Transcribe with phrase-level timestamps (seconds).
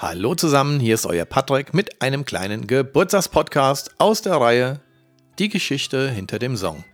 [0.00, 4.78] Hallo zusammen, hier ist euer Patrick mit einem kleinen Geburtstagspodcast aus der Reihe
[5.40, 6.84] Die Geschichte hinter dem Song.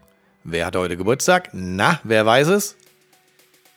[0.42, 1.50] Wer hat heute Geburtstag?
[1.52, 2.76] Na, wer weiß es?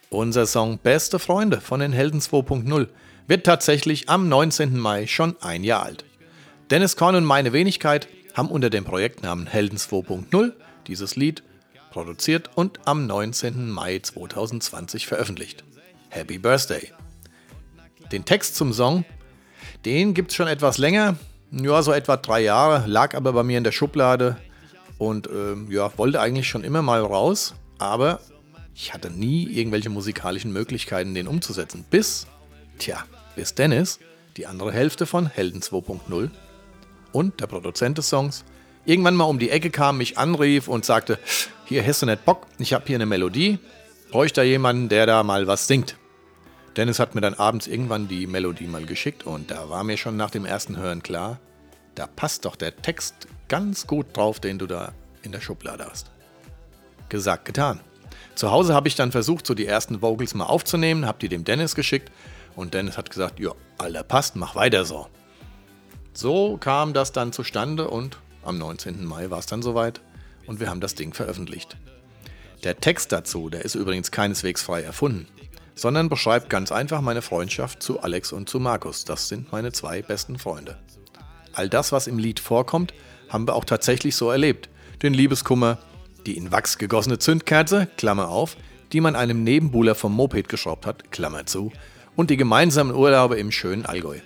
[0.09, 2.88] Unser Song Beste Freunde von den Helden 2.0
[3.27, 4.79] wird tatsächlich am 19.
[4.79, 6.05] Mai schon ein Jahr alt.
[6.71, 10.53] Dennis Korn und meine Wenigkeit haben unter dem Projektnamen Helden 2.0
[10.88, 11.44] dieses Lied
[11.91, 13.71] produziert und am 19.
[13.71, 15.66] Mai 2020 veröffentlicht.
[16.07, 16.94] Happy Birthday!
[18.13, 19.03] Den Text zum Song,
[19.88, 21.16] den gibt es schon etwas länger,
[21.52, 24.36] ja, so etwa drei Jahre, lag aber bei mir in der Schublade
[24.98, 28.20] und äh, ja, wollte eigentlich schon immer mal raus, aber
[28.76, 31.86] ich hatte nie irgendwelche musikalischen Möglichkeiten, den umzusetzen.
[31.90, 32.27] Bis,
[32.80, 33.05] tja,
[33.38, 34.00] bis Dennis,
[34.36, 36.32] die andere Hälfte von Helden 2.0
[37.13, 38.44] und der Produzent des Songs,
[38.85, 41.18] irgendwann mal um die Ecke kam, mich anrief und sagte,
[41.63, 43.58] hier hast du nicht Bock, ich habe hier eine Melodie,
[44.12, 45.96] bräuchte da jemanden, der da mal was singt.
[46.77, 50.15] Dennis hat mir dann abends irgendwann die Melodie mal geschickt und da war mir schon
[50.15, 51.39] nach dem ersten Hören klar,
[51.95, 56.11] da passt doch der Text ganz gut drauf, den du da in der Schublade hast.
[57.09, 57.79] Gesagt, getan.
[58.35, 61.43] Zu Hause habe ich dann versucht, so die ersten Vocals mal aufzunehmen, habe die dem
[61.43, 62.11] Dennis geschickt
[62.55, 65.07] und Dennis hat gesagt, ja, Alter, passt, mach weiter so.
[66.13, 69.03] So kam das dann zustande und am 19.
[69.03, 70.01] Mai war es dann soweit
[70.45, 71.75] und wir haben das Ding veröffentlicht.
[72.63, 75.28] Der Text dazu, der ist übrigens keineswegs frei erfunden
[75.78, 79.06] sondern beschreibt ganz einfach meine Freundschaft zu Alex und zu Markus.
[79.06, 80.78] Das sind meine zwei besten Freunde.
[81.53, 82.94] All das, was im Lied vorkommt,
[83.29, 84.69] haben wir auch tatsächlich so erlebt.
[85.01, 85.78] Den Liebeskummer,
[86.25, 88.57] die in Wachs gegossene Zündkerze, Klammer auf,
[88.91, 91.72] die man einem Nebenbuhler vom Moped geschraubt hat, Klammer zu,
[92.16, 94.17] und die gemeinsamen Urlaube im schönen Allgäu.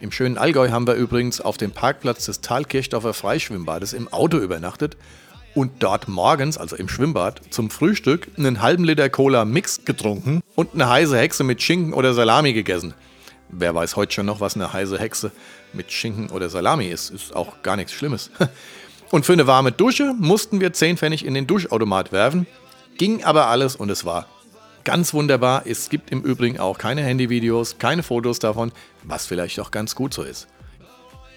[0.00, 4.96] Im schönen Allgäu haben wir übrigens auf dem Parkplatz des Thalkirchdorfer Freischwimmbades im Auto übernachtet
[5.56, 10.74] und dort morgens, also im Schwimmbad, zum Frühstück einen halben Liter Cola Mix getrunken und
[10.74, 12.92] eine heiße Hexe mit Schinken oder Salami gegessen.
[13.48, 15.32] Wer weiß heute schon noch, was eine heiße Hexe
[15.72, 17.08] mit Schinken oder Salami ist.
[17.08, 18.30] Ist auch gar nichts Schlimmes.
[19.10, 22.46] Und für eine warme Dusche mussten wir 10 Pfennig in den Duschautomat werfen.
[22.98, 24.26] Ging aber alles und es war
[24.82, 25.62] ganz wunderbar.
[25.64, 28.72] Es gibt im Übrigen auch keine Handyvideos, keine Fotos davon,
[29.04, 30.48] was vielleicht auch ganz gut so ist.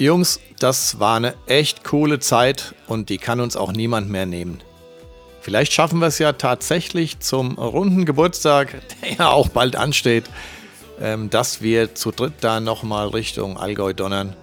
[0.02, 4.62] Jungs, das war eine echt coole Zeit und die kann uns auch niemand mehr nehmen.
[5.42, 10.24] Vielleicht schaffen wir es ja tatsächlich zum runden Geburtstag, der ja auch bald ansteht,
[11.02, 14.38] ähm, dass wir zu dritt da nochmal Richtung Allgäu donnern.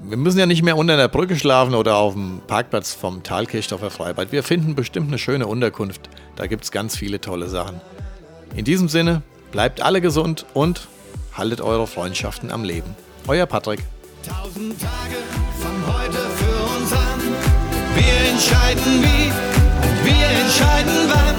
[0.00, 3.90] Wir müssen ja nicht mehr unter der Brücke schlafen oder auf dem Parkplatz vom Thalkirchdorfer
[3.90, 4.32] Freibad.
[4.32, 6.10] Wir finden bestimmt eine schöne Unterkunft.
[6.34, 7.80] Da gibt es ganz viele tolle Sachen.
[8.56, 10.88] In diesem Sinne, bleibt alle gesund und
[11.32, 12.96] haltet eure Freundschaften am Leben.
[13.28, 13.80] Euer Patrick.
[14.26, 15.22] Tausend Tage
[15.62, 17.20] von heute für uns an.
[17.94, 19.30] Wir entscheiden wie
[19.86, 21.36] und wir entscheiden wann.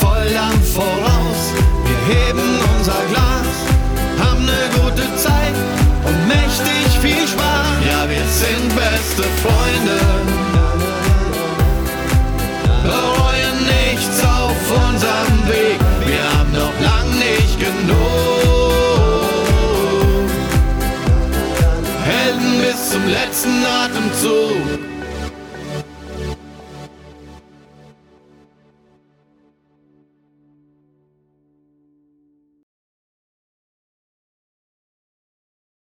[0.00, 1.52] Volldampf voraus,
[1.84, 3.50] wir heben unser Glas,
[4.24, 5.52] haben eine gute Zeit
[6.06, 7.76] und mächtig viel Spaß.
[7.86, 10.00] Ja, wir sind beste Freunde.
[12.84, 15.78] Bereuen nichts auf unserem Weg,
[22.28, 24.97] Helden bis zum letzten Atemzug.